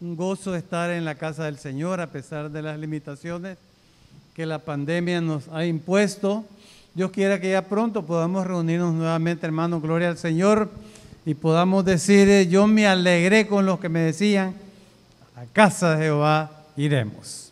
[0.00, 3.56] un gozo estar en la casa del Señor a pesar de las limitaciones
[4.34, 6.44] que la pandemia nos ha impuesto.
[6.94, 10.70] Dios quiera que ya pronto podamos reunirnos nuevamente, hermanos, gloria al Señor,
[11.24, 14.54] y podamos decir, eh, yo me alegré con los que me decían,
[15.34, 17.50] a casa de Jehová iremos.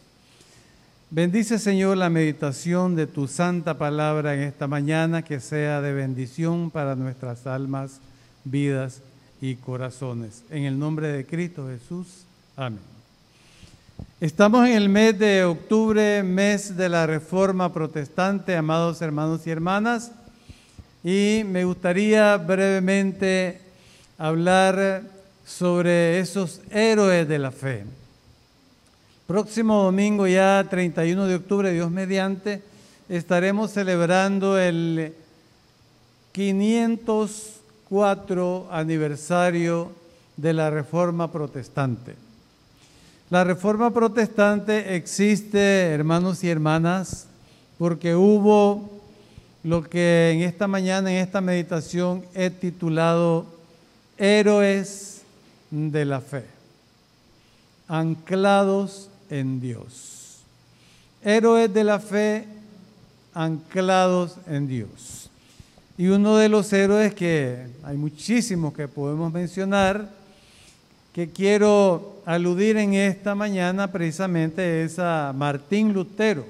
[1.11, 6.71] Bendice, Señor, la meditación de tu santa palabra en esta mañana, que sea de bendición
[6.71, 8.01] para nuestras almas,
[8.45, 9.01] vidas
[9.41, 10.43] y corazones.
[10.51, 12.24] En el nombre de Cristo Jesús.
[12.57, 12.79] Amén.
[14.21, 20.13] Estamos en el mes de octubre, mes de la Reforma Protestante, amados hermanos y hermanas,
[21.03, 23.61] y me gustaría brevemente
[24.19, 25.03] hablar
[25.45, 27.87] sobre esos héroes de la fe.
[29.27, 32.63] Próximo domingo, ya 31 de octubre, Dios mediante,
[33.09, 35.13] estaremos celebrando el
[36.31, 39.91] 504 aniversario
[40.37, 42.23] de la Reforma Protestante.
[43.35, 47.27] La reforma protestante existe, hermanos y hermanas,
[47.79, 48.89] porque hubo
[49.65, 53.45] lo que en esta mañana, en esta meditación, he titulado
[54.19, 55.23] Héroes
[55.73, 56.45] de la Fe,
[57.89, 60.39] anclados en Dios.
[61.21, 62.45] Héroes de la fe,
[63.35, 65.29] anclados en Dios.
[65.99, 70.09] Y uno de los héroes que hay muchísimos que podemos mencionar,
[71.15, 76.45] que quiero aludir en esta mañana precisamente es a Martín Lutero,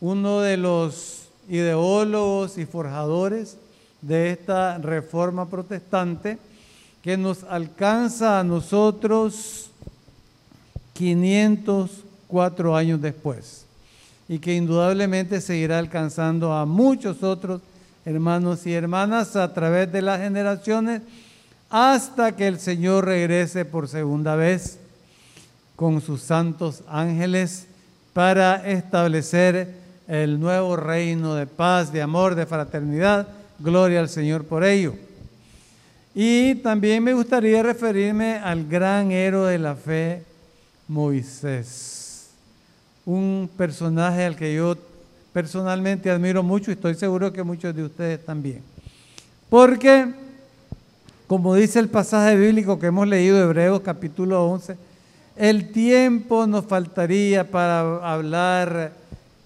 [0.00, 3.58] uno de los ideólogos y forjadores
[4.00, 6.38] de esta reforma protestante
[7.02, 9.68] que nos alcanza a nosotros
[10.94, 13.66] 504 años después
[14.30, 17.60] y que indudablemente seguirá alcanzando a muchos otros
[18.06, 21.02] hermanos y hermanas a través de las generaciones
[21.70, 24.78] hasta que el Señor regrese por segunda vez
[25.76, 27.66] con sus santos ángeles
[28.12, 29.74] para establecer
[30.06, 33.28] el nuevo reino de paz, de amor, de fraternidad.
[33.58, 34.94] Gloria al Señor por ello.
[36.14, 40.22] Y también me gustaría referirme al gran héroe de la fe,
[40.86, 42.30] Moisés.
[43.04, 44.76] Un personaje al que yo
[45.32, 48.62] personalmente admiro mucho y estoy seguro que muchos de ustedes también.
[49.50, 50.23] Porque
[51.26, 54.76] como dice el pasaje bíblico que hemos leído, Hebreos capítulo 11,
[55.36, 57.80] el tiempo nos faltaría para
[58.12, 58.92] hablar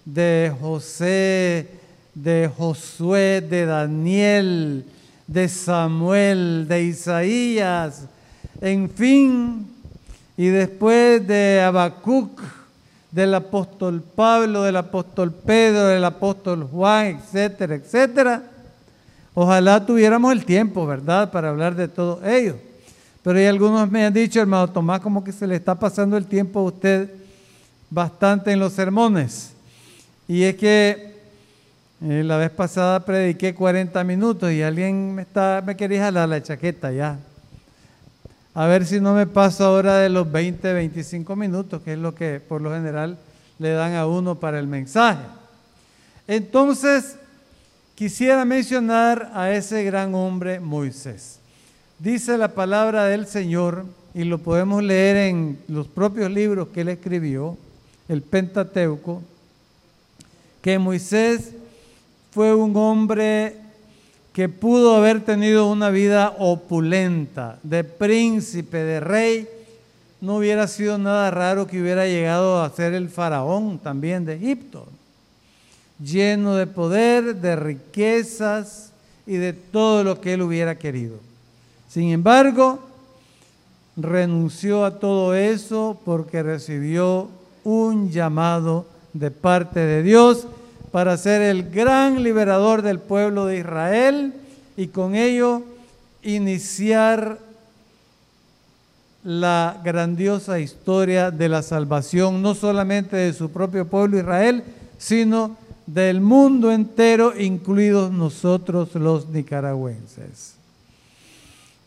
[0.04, 1.68] de José,
[2.14, 4.84] de Josué, de Daniel,
[5.28, 8.06] de Samuel, de Isaías,
[8.60, 9.66] en fin,
[10.36, 12.40] y después de Habacuc,
[13.12, 18.42] del apóstol Pablo, del apóstol Pedro, del apóstol Juan, etcétera, etcétera
[19.40, 22.56] Ojalá tuviéramos el tiempo, ¿verdad?, para hablar de todo ello.
[23.22, 26.26] Pero hay algunos me han dicho, hermano Tomás, como que se le está pasando el
[26.26, 27.08] tiempo a usted
[27.88, 29.52] bastante en los sermones.
[30.26, 31.14] Y es que
[32.02, 36.42] eh, la vez pasada prediqué 40 minutos y alguien me, está, me quería jalar la
[36.42, 37.20] chaqueta ya.
[38.54, 42.12] A ver si no me paso ahora de los 20, 25 minutos, que es lo
[42.12, 43.16] que por lo general
[43.60, 45.22] le dan a uno para el mensaje.
[46.26, 47.14] Entonces,
[47.98, 51.40] quisiera mencionar a ese gran hombre Moisés.
[51.98, 56.90] Dice la palabra del Señor, y lo podemos leer en los propios libros que él
[56.90, 57.58] escribió,
[58.08, 59.20] el Pentateuco,
[60.62, 61.50] que Moisés
[62.30, 63.56] fue un hombre
[64.32, 69.48] que pudo haber tenido una vida opulenta, de príncipe, de rey.
[70.20, 74.86] No hubiera sido nada raro que hubiera llegado a ser el faraón también de Egipto
[76.02, 78.92] lleno de poder, de riquezas
[79.26, 81.16] y de todo lo que él hubiera querido.
[81.88, 82.80] Sin embargo,
[83.96, 87.28] renunció a todo eso porque recibió
[87.64, 90.46] un llamado de parte de Dios
[90.92, 94.32] para ser el gran liberador del pueblo de Israel
[94.76, 95.62] y con ello
[96.22, 97.38] iniciar
[99.24, 104.62] la grandiosa historia de la salvación, no solamente de su propio pueblo Israel,
[104.96, 105.56] sino
[105.88, 110.54] del mundo entero, incluidos nosotros los nicaragüenses.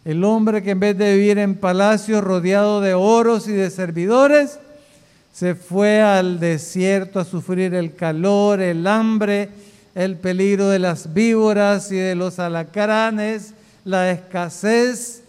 [0.04, 4.58] El hombre que en vez de vivir en palacios rodeado de oros y de servidores,
[5.32, 9.50] se fue al desierto a sufrir el calor, el hambre,
[9.94, 13.54] el peligro de las víboras y de los alacranes,
[13.86, 15.22] la escasez,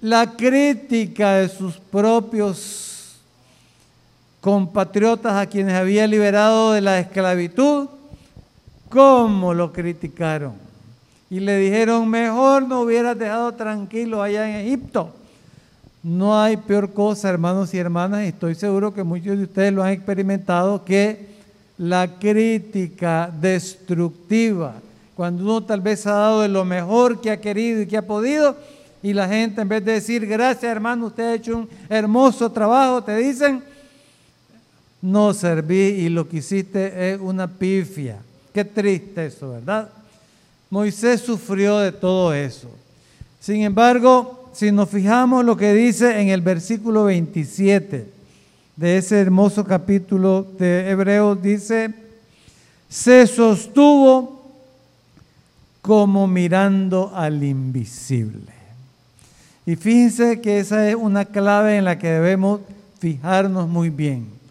[0.00, 2.91] la crítica de sus propios
[4.42, 7.86] compatriotas a quienes había liberado de la esclavitud,
[8.88, 10.54] ¿cómo lo criticaron?
[11.30, 15.14] Y le dijeron, mejor no hubieras dejado tranquilo allá en Egipto,
[16.02, 19.84] No hay peor cosa, hermanos y hermanas, y estoy seguro que muchos de ustedes lo
[19.84, 21.26] han experimentado, que
[21.78, 24.74] la crítica destructiva.
[25.14, 28.02] Cuando uno tal vez ha dado de lo mejor que ha querido y que ha
[28.04, 28.56] podido,
[29.04, 33.04] y la gente en vez de decir, gracias hermano, usted ha hecho un hermoso trabajo,
[33.04, 33.62] te dicen,
[35.02, 38.18] no serví y lo que hiciste es una pifia.
[38.54, 39.90] Qué triste eso, ¿verdad?
[40.70, 42.70] Moisés sufrió de todo eso.
[43.40, 48.06] Sin embargo, si nos fijamos lo que dice en el versículo 27
[48.76, 51.92] de ese hermoso capítulo de Hebreos, dice,
[52.88, 54.40] se sostuvo
[55.80, 58.52] como mirando al invisible.
[59.66, 62.60] Y fíjense que esa es una clave en la que debemos
[62.98, 64.41] fijarnos muy bien.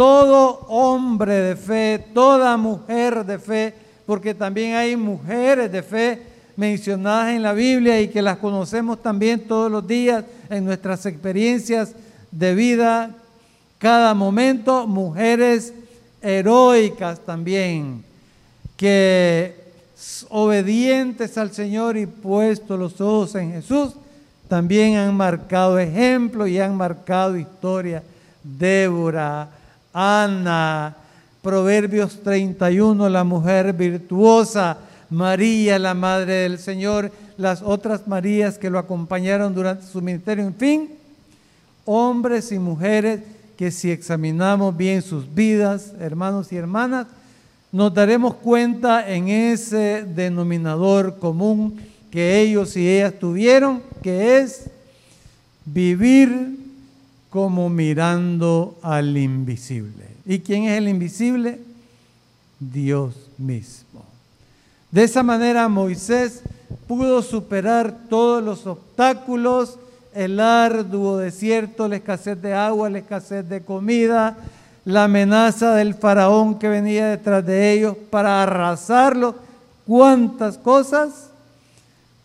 [0.00, 3.74] Todo hombre de fe, toda mujer de fe,
[4.06, 6.22] porque también hay mujeres de fe
[6.56, 11.92] mencionadas en la Biblia y que las conocemos también todos los días en nuestras experiencias
[12.30, 13.14] de vida,
[13.78, 15.74] cada momento, mujeres
[16.22, 18.02] heroicas también,
[18.78, 19.54] que
[20.30, 23.92] obedientes al Señor y puesto los ojos en Jesús,
[24.48, 28.02] también han marcado ejemplo y han marcado historia.
[28.42, 29.59] Débora,
[29.92, 30.96] Ana,
[31.42, 34.78] Proverbios 31, la mujer virtuosa,
[35.08, 40.54] María, la Madre del Señor, las otras Marías que lo acompañaron durante su ministerio, en
[40.54, 40.90] fin,
[41.84, 43.20] hombres y mujeres
[43.56, 47.06] que si examinamos bien sus vidas, hermanos y hermanas,
[47.72, 54.70] nos daremos cuenta en ese denominador común que ellos y ellas tuvieron, que es
[55.64, 56.58] vivir
[57.30, 60.04] como mirando al invisible.
[60.26, 61.58] ¿Y quién es el invisible?
[62.58, 64.04] Dios mismo.
[64.90, 66.42] De esa manera Moisés
[66.86, 69.78] pudo superar todos los obstáculos,
[70.12, 74.36] el arduo desierto, la escasez de agua, la escasez de comida,
[74.84, 79.36] la amenaza del faraón que venía detrás de ellos para arrasarlo.
[79.86, 81.30] ¿Cuántas cosas?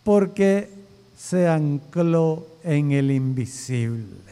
[0.06, 0.70] porque
[1.18, 4.25] se ancló en el invisible.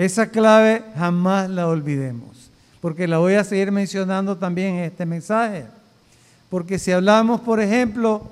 [0.00, 2.50] Esa clave jamás la olvidemos,
[2.80, 5.66] porque la voy a seguir mencionando también en este mensaje.
[6.48, 8.22] Porque si hablamos, por ejemplo,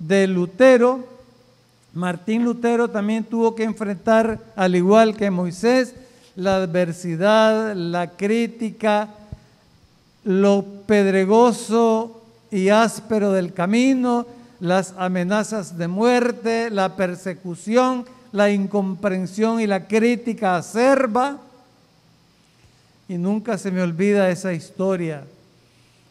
[0.00, 1.06] de Lutero,
[1.94, 5.94] Martín Lutero también tuvo que enfrentar, al igual que Moisés,
[6.34, 9.10] la adversidad, la crítica,
[10.24, 12.20] lo pedregoso
[12.50, 14.26] y áspero del camino,
[14.58, 21.38] las amenazas de muerte, la persecución, la incomprensión y la crítica acerba.
[23.08, 25.24] Y nunca se me olvida esa historia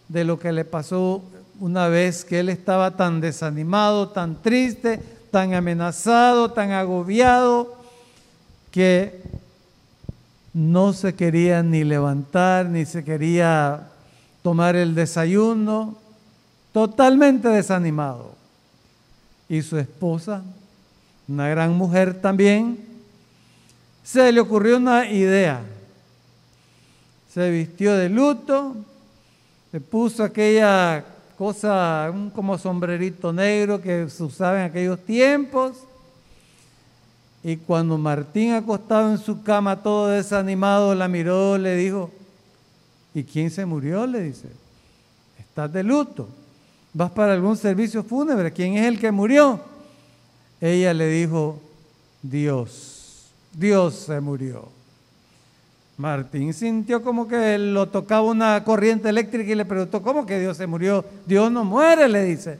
[0.07, 1.23] de lo que le pasó
[1.59, 4.99] una vez que él estaba tan desanimado, tan triste,
[5.31, 7.75] tan amenazado, tan agobiado,
[8.71, 9.21] que
[10.53, 13.87] no se quería ni levantar, ni se quería
[14.41, 15.97] tomar el desayuno,
[16.73, 18.33] totalmente desanimado
[19.47, 20.43] y su esposa,
[21.31, 22.77] una gran mujer también,
[24.03, 25.61] se le ocurrió una idea.
[27.33, 28.75] Se vistió de luto,
[29.71, 31.05] se puso aquella
[31.37, 35.77] cosa, un como sombrerito negro que se usaba en aquellos tiempos.
[37.43, 42.11] Y cuando Martín acostado en su cama todo desanimado, la miró, le dijo,
[43.13, 44.05] ¿y quién se murió?
[44.05, 44.47] Le dice,
[45.39, 46.27] estás de luto
[46.93, 49.59] vas para algún servicio fúnebre, ¿quién es el que murió?
[50.61, 51.59] Ella le dijo,
[52.21, 54.69] Dios, Dios se murió.
[55.97, 60.57] Martín sintió como que lo tocaba una corriente eléctrica y le preguntó, ¿cómo que Dios
[60.57, 61.03] se murió?
[61.25, 62.59] Dios no muere, le dice.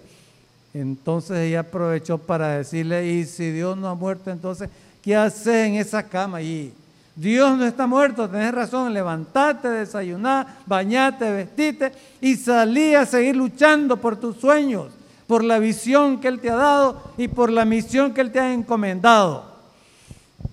[0.74, 4.70] Entonces ella aprovechó para decirle, y si Dios no ha muerto, entonces,
[5.02, 6.74] ¿qué hace en esa cama allí?
[7.16, 11.92] Dios no está muerto, tenés razón, levantate, desayuná, bañate, vestite
[12.22, 14.92] y salí a seguir luchando por tus sueños,
[15.32, 18.42] por la visión que Él te ha dado y por la misión que Él te
[18.42, 19.46] ha encomendado.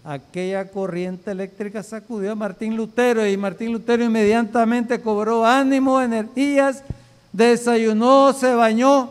[0.04, 6.84] Aquella corriente eléctrica sacudió a Martín Lutero y Martín Lutero inmediatamente cobró ánimo, energías,
[7.32, 9.10] desayunó, se bañó.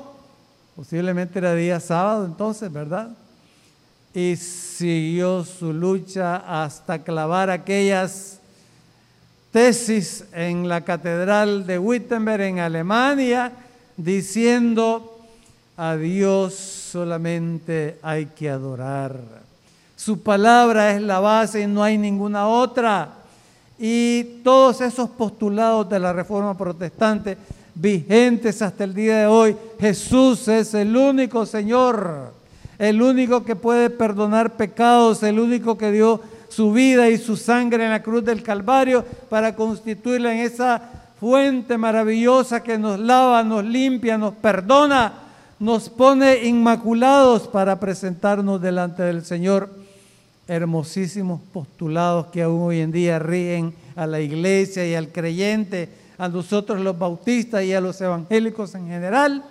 [0.73, 3.09] Posiblemente era día sábado entonces, ¿verdad?
[4.13, 8.39] y siguió su lucha hasta clavar aquellas
[9.51, 13.51] tesis en la catedral de Wittenberg en Alemania,
[13.97, 15.16] diciendo,
[15.77, 19.17] a Dios solamente hay que adorar.
[19.95, 23.13] Su palabra es la base y no hay ninguna otra.
[23.79, 27.37] Y todos esos postulados de la Reforma Protestante
[27.75, 32.35] vigentes hasta el día de hoy, Jesús es el único Señor
[32.79, 37.85] el único que puede perdonar pecados, el único que dio su vida y su sangre
[37.85, 40.81] en la cruz del Calvario para constituirla en esa
[41.19, 45.11] fuente maravillosa que nos lava, nos limpia, nos perdona,
[45.59, 49.69] nos pone inmaculados para presentarnos delante del Señor.
[50.47, 56.29] Hermosísimos postulados que aún hoy en día ríen a la iglesia y al creyente, a
[56.29, 59.43] nosotros los bautistas y a los evangélicos en general.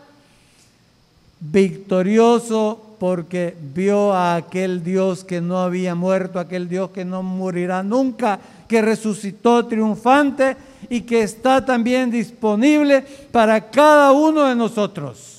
[1.40, 7.82] Victorioso porque vio a aquel Dios que no había muerto, aquel Dios que no morirá
[7.82, 10.56] nunca, que resucitó triunfante
[10.88, 15.35] y que está también disponible para cada uno de nosotros.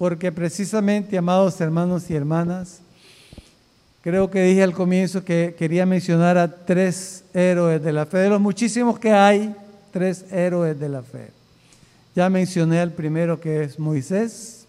[0.00, 2.80] Porque precisamente, amados hermanos y hermanas,
[4.00, 8.16] creo que dije al comienzo que quería mencionar a tres héroes de la fe.
[8.16, 9.54] De los muchísimos que hay,
[9.92, 11.28] tres héroes de la fe.
[12.16, 14.64] Ya mencioné al primero que es Moisés,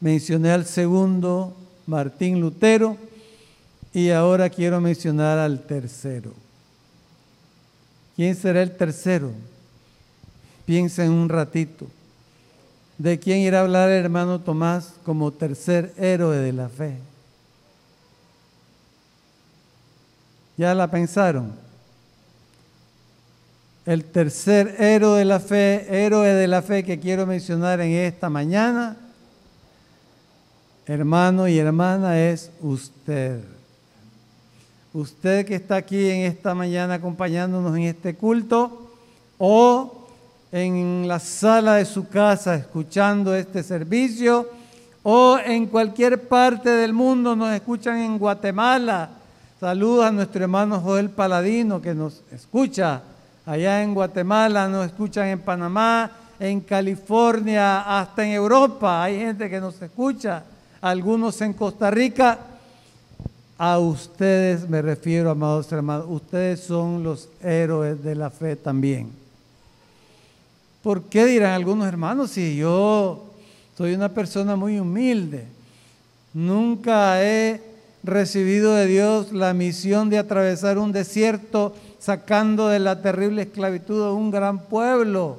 [0.00, 1.54] mencioné al segundo,
[1.86, 2.96] Martín Lutero,
[3.92, 6.32] y ahora quiero mencionar al tercero.
[8.16, 9.32] ¿Quién será el tercero?
[10.64, 11.86] Piensa en un ratito.
[12.98, 16.98] ¿De quién irá a hablar el hermano Tomás como tercer héroe de la fe?
[20.56, 21.52] ¿Ya la pensaron?
[23.84, 28.30] El tercer héroe de la fe, héroe de la fe que quiero mencionar en esta
[28.30, 28.96] mañana
[30.86, 33.40] hermano y hermana, es usted.
[34.92, 38.90] Usted que está aquí en esta mañana acompañándonos en este culto
[39.38, 40.01] o
[40.52, 44.46] en la sala de su casa escuchando este servicio
[45.02, 49.08] o en cualquier parte del mundo nos escuchan en Guatemala.
[49.58, 53.00] Saludos a nuestro hermano Joel Paladino que nos escucha
[53.46, 59.02] allá en Guatemala, nos escuchan en Panamá, en California, hasta en Europa.
[59.02, 60.44] Hay gente que nos escucha
[60.82, 62.38] algunos en Costa Rica.
[63.56, 69.21] A ustedes me refiero, amados hermanos, ustedes son los héroes de la fe también.
[70.82, 73.22] ¿Por qué dirán algunos hermanos si yo
[73.78, 75.46] soy una persona muy humilde?
[76.34, 77.60] Nunca he
[78.02, 84.12] recibido de Dios la misión de atravesar un desierto sacando de la terrible esclavitud a
[84.12, 85.38] un gran pueblo.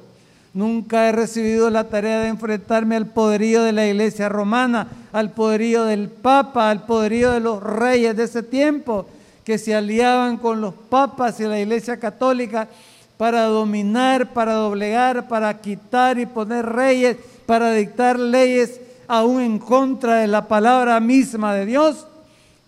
[0.53, 5.83] Nunca he recibido la tarea de enfrentarme al poderío de la iglesia romana, al poderío
[5.83, 9.07] del papa, al poderío de los reyes de ese tiempo,
[9.43, 12.69] que se aliaban con los papas y la iglesia católica
[13.17, 20.17] para dominar, para doblegar, para quitar y poner reyes, para dictar leyes aún en contra
[20.17, 22.07] de la palabra misma de Dios.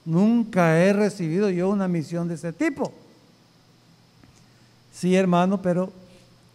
[0.06, 2.94] Nunca he recibido yo una misión de ese tipo.
[4.94, 5.92] Sí, hermano, pero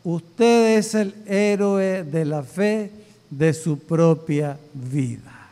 [0.02, 2.90] Usted es el héroe de la fe
[3.28, 5.48] de su propia vida.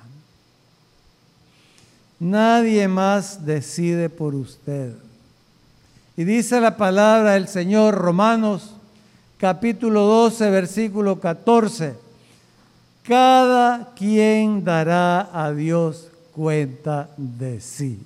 [2.19, 4.95] Nadie más decide por usted.
[6.19, 8.73] Y dice la palabra del Señor, Romanos
[9.37, 11.95] capítulo 12, versículo 14.
[13.05, 18.03] Cada quien dará a Dios cuenta de sí.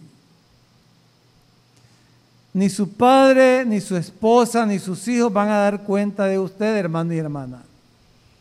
[2.52, 6.76] Ni su padre, ni su esposa, ni sus hijos van a dar cuenta de usted,
[6.76, 7.62] hermano y hermana.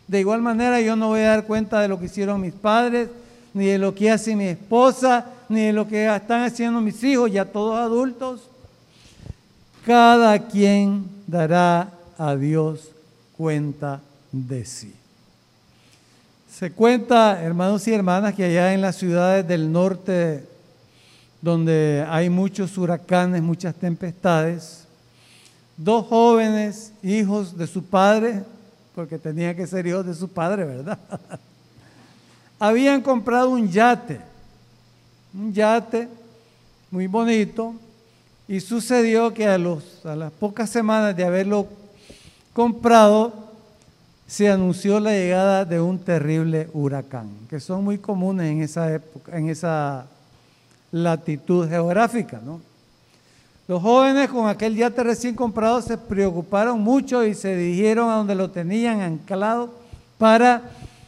[0.05, 3.07] De igual manera, yo no voy a dar cuenta de lo que hicieron mis padres,
[3.53, 7.31] ni de lo que hace mi esposa, ni de lo que están haciendo mis hijos,
[7.31, 8.50] ya todos adultos.
[9.85, 12.91] Cada quien dará a Dios
[13.35, 13.99] cuenta
[14.31, 14.93] de sí.
[16.51, 20.45] Se cuenta, hermanos y hermanas, que allá en las ciudades del norte
[21.41, 24.85] donde hay muchos huracanes, muchas tempestades,
[25.75, 28.43] dos jóvenes hijos de su padre,
[28.93, 30.99] porque tenía que ser hijos de su padre, ¿verdad?
[32.59, 34.21] Habían comprado un yate,
[35.33, 36.07] un yate
[36.91, 37.73] muy bonito,
[38.51, 41.67] y sucedió que a, las pocas semanas de haberlo
[42.51, 43.31] comprado,
[44.27, 49.37] se anunció la llegada de un terrible huracán, que son muy comunes en esa época,
[49.37, 50.05] en esa
[50.91, 52.41] latitud geográfica.
[52.43, 52.59] ¿no?
[53.69, 58.35] Los jóvenes con aquel yate recién comprado se preocuparon mucho y se dirigieron a donde
[58.35, 59.73] lo tenían anclado
[60.17, 60.61] para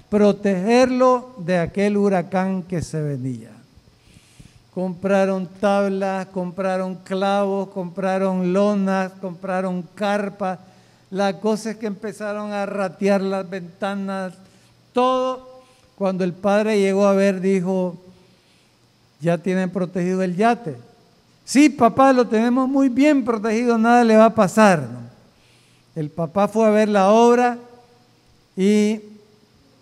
[0.09, 3.52] protegerlo de aquel huracán que se venía.
[4.73, 10.57] Compraron tablas, compraron clavos, compraron lonas, compraron carpas.
[11.11, 14.33] La cosa es que empezaron a ratear las ventanas,
[14.91, 15.61] todo.
[15.95, 17.97] Cuando el padre llegó a ver, dijo,
[19.21, 20.75] ya tienen protegido el yate.
[21.45, 24.87] Sí, papá, lo tenemos muy bien protegido, nada le va a pasar.
[25.95, 27.59] El papá fue a ver la obra
[28.57, 29.01] y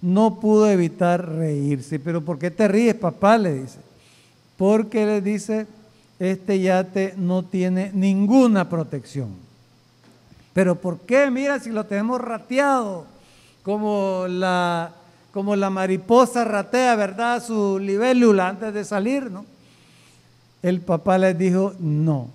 [0.02, 1.98] no pudo evitar reírse.
[1.98, 3.38] ¿Pero por qué te ríes, papá?
[3.38, 3.91] le dice.
[4.62, 5.65] Porque le dice,
[6.20, 9.30] este yate no tiene ninguna protección.
[10.53, 11.32] ¿Pero por qué?
[11.32, 13.08] Mira, si lo tenemos rateado,
[13.63, 14.91] como la,
[15.34, 17.44] como la mariposa ratea, ¿verdad?
[17.44, 19.48] Su libélula antes de salir, ¿no?
[20.62, 22.27] El papá les dijo, no.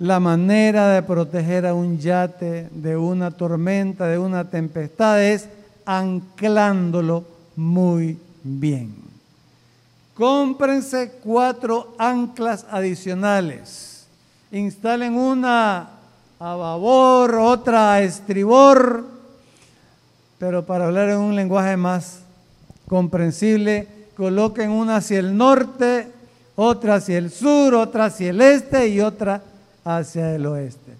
[0.00, 5.48] La manera de proteger a un yate de una tormenta, de una tempestad, es
[5.86, 7.22] anclándolo
[7.54, 9.07] muy bien.
[10.18, 14.08] Cómprense cuatro anclas adicionales.
[14.50, 15.90] Instalen una
[16.40, 19.04] a babor, otra a estribor,
[20.40, 22.22] pero para hablar en un lenguaje más
[22.88, 26.10] comprensible, coloquen una hacia el norte,
[26.56, 29.40] otra hacia el sur, otra hacia el este y otra
[29.84, 30.96] hacia el oeste.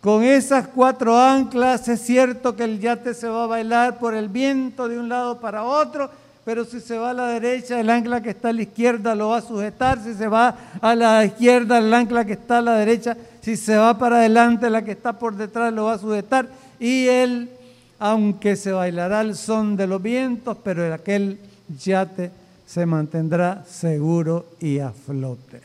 [0.00, 4.30] Con esas cuatro anclas es cierto que el yate se va a bailar por el
[4.30, 6.10] viento de un lado para otro,
[6.46, 9.30] pero si se va a la derecha, el ancla que está a la izquierda lo
[9.30, 12.76] va a sujetar, si se va a la izquierda, el ancla que está a la
[12.76, 16.48] derecha, si se va para adelante, la que está por detrás lo va a sujetar,
[16.78, 17.50] y él,
[17.98, 21.40] aunque se bailará el son de los vientos, pero aquel
[21.80, 22.30] yate
[22.64, 25.60] se mantendrá seguro y a flote.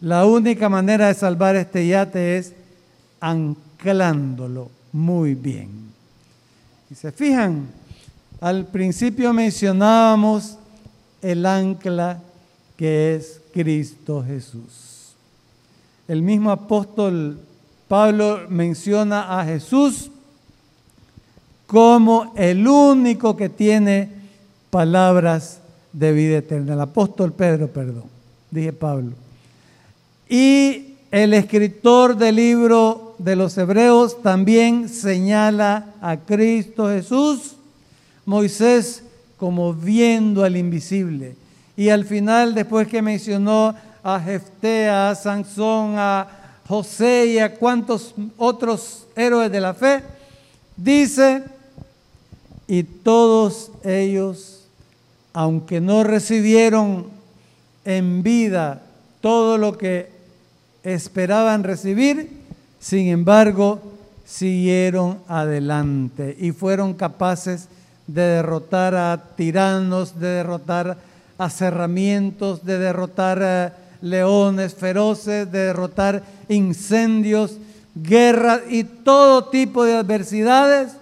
[0.00, 2.54] La única manera de salvar este yate es
[3.20, 5.92] anclándolo muy bien.
[6.90, 7.68] Y se fijan,
[8.40, 10.56] al principio mencionábamos
[11.20, 12.20] el ancla
[12.76, 15.12] que es Cristo Jesús.
[16.08, 17.38] El mismo apóstol
[17.86, 20.10] Pablo menciona a Jesús
[21.66, 24.08] como el único que tiene
[24.70, 25.60] palabras
[25.92, 26.74] de vida eterna.
[26.74, 28.04] El apóstol Pedro, perdón,
[28.50, 29.12] dije Pablo.
[30.28, 37.56] Y el escritor del libro de los Hebreos también señala a Cristo Jesús,
[38.30, 39.02] Moisés
[39.36, 41.34] como viendo al invisible.
[41.76, 46.28] Y al final, después que mencionó a Jefté, a Sansón, a
[46.68, 50.04] José y a cuantos otros héroes de la fe,
[50.76, 51.42] dice,
[52.68, 54.68] y todos ellos,
[55.32, 57.08] aunque no recibieron
[57.84, 58.82] en vida
[59.20, 60.08] todo lo que
[60.84, 62.30] esperaban recibir,
[62.78, 63.80] sin embargo,
[64.24, 67.79] siguieron adelante y fueron capaces de
[68.14, 70.98] derrotar a tiranos, de derrotar
[71.38, 77.56] a cerramientos, de derrotar a leones feroces, de derrotar incendios,
[77.94, 80.92] guerras y todo tipo de adversidades,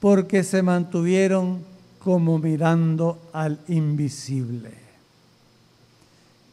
[0.00, 1.62] porque se mantuvieron
[1.98, 4.70] como mirando al invisible.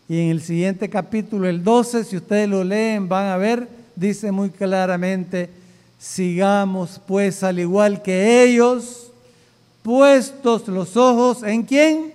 [0.10, 4.32] Y en el siguiente capítulo, el 12, si ustedes lo leen, van a ver, dice
[4.32, 5.50] muy claramente,
[6.00, 9.12] sigamos pues al igual que ellos,
[9.88, 12.14] puestos los ojos en quién?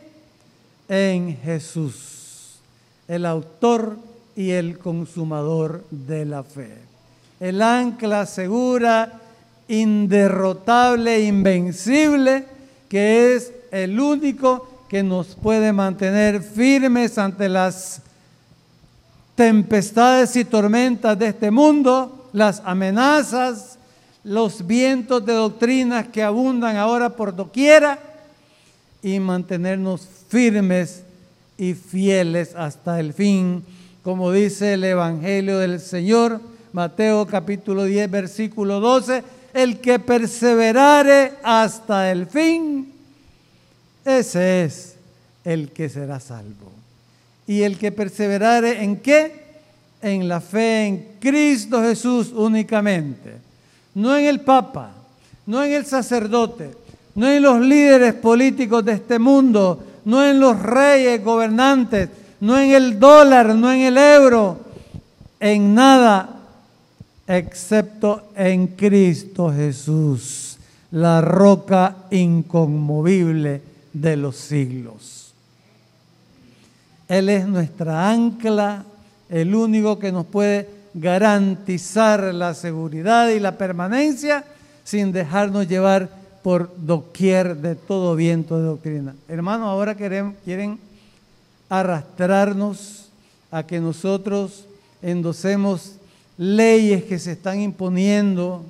[0.91, 2.59] En Jesús,
[3.09, 3.97] el autor
[4.37, 6.77] y el consumador de la fe.
[7.41, 9.21] El ancla segura,
[9.69, 12.45] inderrotable, invencible,
[12.91, 18.03] que es el único que nos puede mantener firmes ante las
[19.35, 23.79] tempestades y tormentas de este mundo, las amenazas,
[24.25, 27.99] los vientos de doctrinas que abundan ahora por doquiera
[29.03, 31.03] y mantenernos firmes
[31.59, 33.65] y fieles hasta el fin,
[34.03, 36.41] como dice el Evangelio del Señor,
[36.73, 39.23] Mateo capítulo 10, versículo 12,
[39.55, 42.93] el que perseverare hasta el fin,
[44.05, 44.97] ese es
[45.45, 46.73] el que será salvo.
[47.47, 49.43] Y el que perseverare en qué?
[50.01, 53.52] En la fe en Cristo Jesús únicamente.
[53.95, 54.93] No en el Papa,
[55.47, 56.71] no en el sacerdote,
[57.15, 62.09] no en los líderes políticos de este mundo, no en los reyes gobernantes,
[62.41, 64.59] no en el dólar, no en el euro,
[65.39, 66.41] en nada
[67.27, 70.59] excepto en Cristo Jesús,
[70.91, 75.33] la roca inconmovible de los siglos.
[77.09, 78.85] Él es nuestra ancla,
[79.29, 84.45] el único que nos puede garantizar la seguridad y la permanencia
[84.85, 86.09] sin dejarnos llevar
[86.43, 89.15] por doquier de todo viento de doctrina.
[89.29, 90.79] Hermanos, ahora quieren,
[91.69, 93.09] arrastrarnos
[93.51, 94.65] a que nosotros
[95.01, 95.93] endosemos
[96.37, 98.65] leyes que se están imponiendo,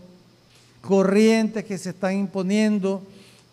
[0.81, 3.03] corrientes que se están imponiendo,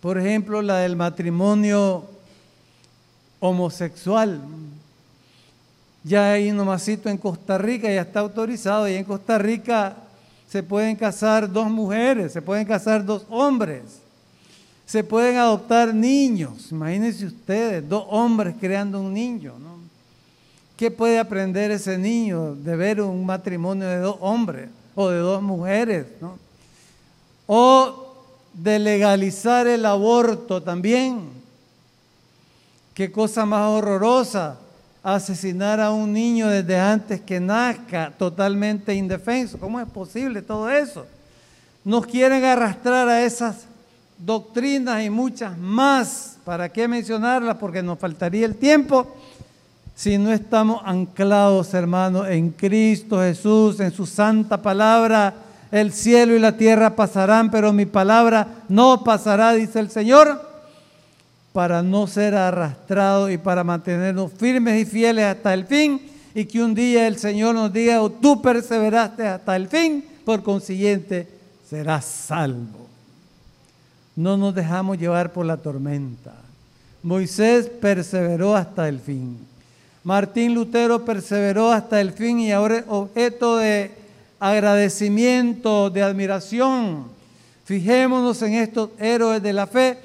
[0.02, 2.04] por ejemplo, la del matrimonio
[3.40, 4.40] homosexual.
[6.04, 9.98] Ya ahí nomasito en Costa Rica ya está autorizado y en Costa Rica
[10.48, 13.84] se pueden casar dos mujeres, se pueden casar dos hombres,
[14.86, 16.72] se pueden adoptar niños.
[16.72, 19.54] Imagínense ustedes, dos hombres creando un niño.
[19.60, 19.78] ¿no?
[20.78, 25.42] ¿Qué puede aprender ese niño de ver un matrimonio de dos hombres o de dos
[25.42, 26.06] mujeres?
[26.22, 26.40] ¿no?
[27.46, 28.16] O
[28.54, 31.30] de legalizar el aborto también.
[32.94, 34.58] Qué cosa más horrorosa
[35.04, 39.58] asesinar a un niño desde antes que nazca, totalmente indefenso.
[39.58, 41.06] ¿Cómo es posible todo eso?
[41.84, 43.66] Nos quieren arrastrar a esas
[44.18, 46.38] doctrinas y muchas más.
[46.44, 47.58] ¿Para qué mencionarlas?
[47.58, 49.16] Porque nos faltaría el tiempo
[49.96, 55.34] si no estamos anclados, hermanos, en Cristo Jesús, en su santa palabra.
[55.72, 60.49] El cielo y la tierra pasarán, pero mi palabra no pasará, dice el Señor
[61.54, 66.02] para no ser arrastrados y para mantenernos firmes y fieles hasta el fin
[66.36, 70.44] y que un día el Señor nos diga, oh, tú perseveraste hasta el fin, por
[70.44, 71.28] consiguiente
[71.68, 72.88] serás salvo.
[74.16, 76.34] No nos dejamos llevar por la tormenta.
[77.02, 79.38] Moisés perseveró hasta el fin.
[80.04, 83.92] Martín Lutero perseveró hasta el fin y ahora es objeto de
[84.40, 87.06] agradecimiento, de admiración.
[87.66, 89.98] Fijémonos en estos héroes de la fe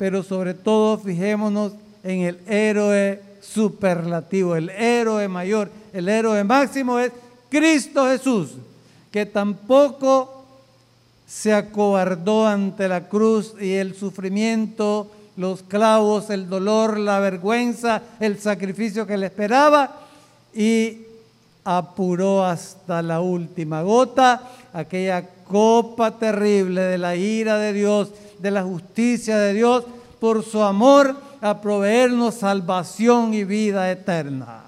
[0.00, 7.12] pero sobre todo fijémonos en el héroe superlativo, el héroe mayor, el héroe máximo es
[7.50, 8.52] Cristo Jesús,
[9.10, 10.46] que tampoco
[11.26, 18.38] se acobardó ante la cruz y el sufrimiento, los clavos, el dolor, la vergüenza, el
[18.38, 20.00] sacrificio que le esperaba
[20.54, 20.96] y
[21.62, 28.62] apuró hasta la última gota aquella copa terrible de la ira de Dios de la
[28.62, 29.84] justicia de Dios
[30.18, 34.62] por su amor a proveernos salvación y vida eterna.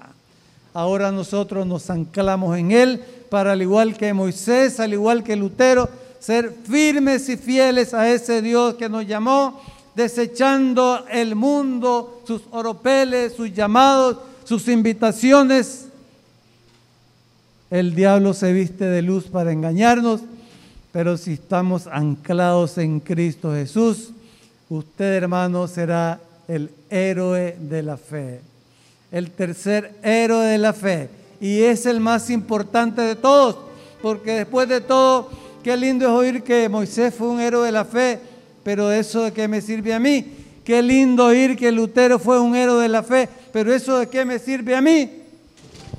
[0.73, 5.89] Ahora nosotros nos anclamos en Él para, al igual que Moisés, al igual que Lutero,
[6.19, 9.61] ser firmes y fieles a ese Dios que nos llamó,
[9.95, 15.85] desechando el mundo, sus oropeles, sus llamados, sus invitaciones.
[17.69, 20.21] El diablo se viste de luz para engañarnos
[20.93, 24.11] pero si estamos anclados en Cristo Jesús,
[24.69, 28.41] usted hermano será el héroe de la fe.
[29.11, 31.09] El tercer héroe de la fe.
[31.41, 33.57] Y es el más importante de todos,
[34.03, 35.31] porque después de todo,
[35.63, 38.19] qué lindo es oír que Moisés fue un héroe de la fe,
[38.63, 40.27] pero eso de qué me sirve a mí.
[40.63, 44.25] Qué lindo oír que Lutero fue un héroe de la fe, pero eso de qué
[44.25, 45.09] me sirve a mí.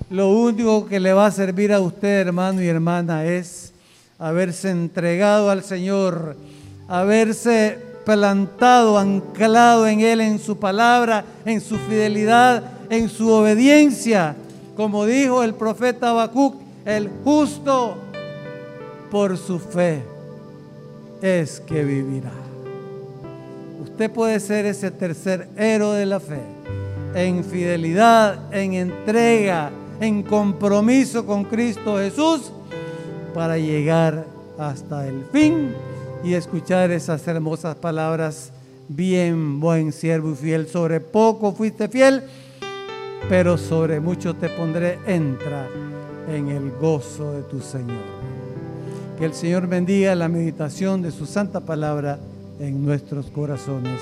[0.08, 3.73] Lo único que le va a servir a usted, hermano y hermana, es
[4.24, 6.34] haberse entregado al Señor,
[6.88, 14.34] haberse plantado, anclado en Él, en su palabra, en su fidelidad, en su obediencia.
[14.76, 16.54] Como dijo el profeta Habacuc,
[16.86, 17.98] el justo
[19.10, 20.02] por su fe
[21.20, 22.32] es que vivirá.
[23.82, 26.40] Usted puede ser ese tercer héroe de la fe,
[27.14, 32.50] en fidelidad, en entrega, en compromiso con Cristo Jesús
[33.34, 34.24] para llegar
[34.58, 35.74] hasta el fin
[36.22, 38.52] y escuchar esas hermosas palabras.
[38.88, 42.22] Bien, buen siervo y fiel, sobre poco fuiste fiel,
[43.28, 45.66] pero sobre mucho te pondré, entra
[46.28, 48.04] en el gozo de tu Señor.
[49.18, 52.18] Que el Señor bendiga la meditación de su santa palabra
[52.60, 54.00] en nuestros corazones.